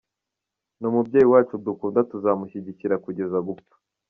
[0.79, 3.73] Ni umubyeyi wacu dukunda tuzamushyigikira kugeza gupfa.